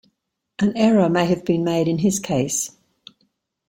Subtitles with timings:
[0.57, 2.71] An error may have been made in his case.